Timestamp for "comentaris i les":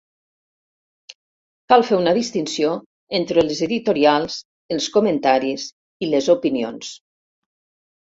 4.99-6.35